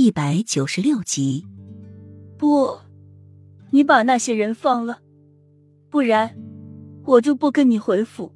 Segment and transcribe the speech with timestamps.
[0.00, 1.44] 第一百九十六集。
[2.38, 2.78] 不，
[3.68, 5.00] 你把那些人放了，
[5.90, 6.34] 不然
[7.04, 8.32] 我就不跟你回府。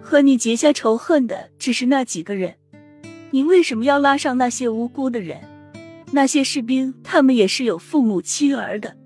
[0.00, 2.54] 和你结下仇恨的只是那几个人，
[3.32, 5.42] 你为什么要拉上那些无辜的人？
[6.12, 8.96] 那些士兵，他们也是有父母妻儿的，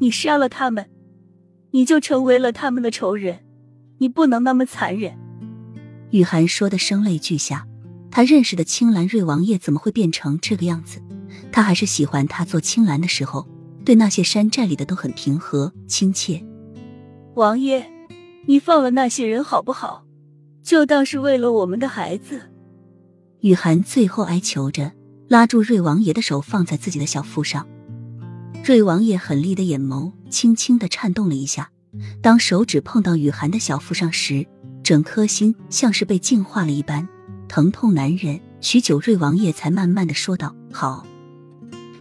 [0.00, 0.88] 你杀了他们，
[1.72, 3.40] 你就成为了他们的仇人。
[3.98, 5.14] 你不能那么残忍。
[6.12, 7.68] 雨涵说的声泪俱下，
[8.14, 11.02] 他认识的青兰瑞王爷怎么会变成这个样子？
[11.50, 13.44] 他还是喜欢他做青兰的时候，
[13.84, 16.40] 对那些山寨里的都很平和亲切。
[17.34, 17.84] 王爷，
[18.46, 20.04] 你放了那些人好不好？
[20.62, 22.52] 就当是为了我们的孩子。
[23.40, 24.92] 雨涵最后哀求着，
[25.26, 27.66] 拉住瑞王爷的手，放在自己的小腹上。
[28.64, 31.68] 瑞王爷狠厉的眼眸轻轻的颤动了一下，
[32.22, 34.46] 当手指碰到雨涵的小腹上时，
[34.84, 37.08] 整颗心像是被净化了一般，
[37.54, 38.40] 疼痛难忍。
[38.60, 41.06] 许久，瑞王爷才慢慢的说道：“好。”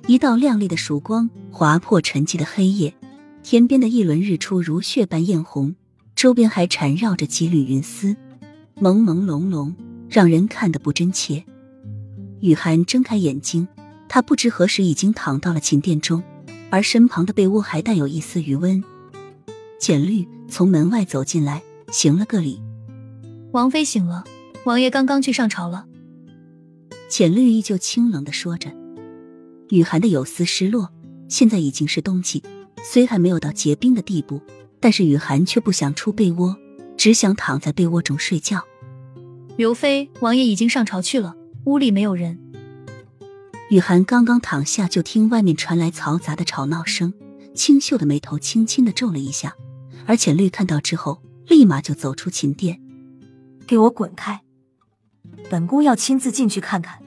[0.07, 2.91] 一道亮丽的曙光划破沉寂的黑夜，
[3.43, 5.75] 天边的一轮日出如血般艳红，
[6.15, 8.15] 周边还缠绕着几缕云丝。
[8.77, 9.75] 朦朦胧胧，
[10.09, 11.43] 让人看得不真切。
[12.41, 13.67] 雨涵睁开眼睛，
[14.09, 16.23] 他不知何时已经躺到了寝殿中，
[16.71, 18.83] 而身旁的被窝还带有一丝余温。
[19.79, 22.59] 简绿从门外走进来，行了个礼
[23.53, 24.23] ：“王妃醒了，
[24.65, 25.85] 王爷刚刚去上朝了。”
[27.09, 28.71] 浅绿依旧清冷的说着。
[29.69, 30.89] 雨涵的有丝失落。
[31.29, 32.43] 现在已经是冬季，
[32.83, 34.39] 虽还没有到结冰的地步，
[34.79, 36.55] 但是雨涵却不想出被窝。
[36.95, 38.61] 只想躺在被窝中睡觉。
[39.57, 42.39] 刘妃，王爷已经上朝去了，屋里没有人。
[43.71, 47.11] 雨涵刚刚躺下，就听外面传来嘈杂的吵闹声。
[47.55, 49.55] 清秀的眉头轻轻的皱了一下，
[50.05, 52.79] 而浅绿看到之后，立马就走出寝殿。
[53.65, 54.42] 给我滚开！
[55.49, 57.01] 本宫要亲自进去看看。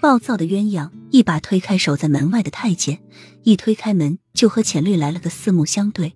[0.00, 3.00] 暴躁的鸳鸯一把推开守在门外的太监，
[3.42, 6.14] 一推开门就和浅绿来了个四目相对。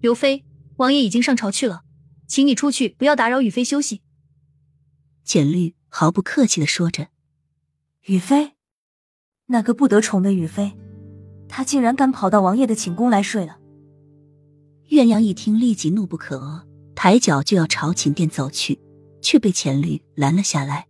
[0.00, 0.44] 刘妃。
[0.76, 1.82] 王爷已经上朝去了，
[2.26, 4.00] 请你出去，不要打扰雨妃休息。
[5.22, 7.08] 简绿毫不客气的说着
[8.06, 8.54] ：“雨妃，
[9.46, 10.72] 那个不得宠的雨妃，
[11.46, 13.58] 她竟然敢跑到王爷的寝宫来睡了。”
[14.90, 16.62] 鸳鸯一听，立即怒不可遏，
[16.96, 18.80] 抬脚就要朝寝殿走去，
[19.22, 20.86] 却被钱绿拦了下来。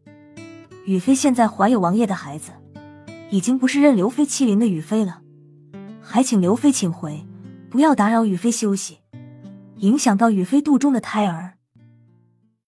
[0.86, 2.50] 雨飞现在怀有王爷的孩子，
[3.30, 5.20] 已经不是任刘妃欺凌的雨飞了，
[6.00, 7.24] 还请刘妃请回，
[7.70, 8.98] 不要打扰雨飞休息。
[9.76, 11.54] 影响到雨飞肚中的胎儿。